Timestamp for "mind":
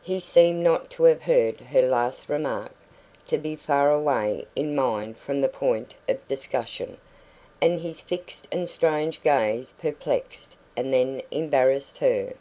4.74-5.18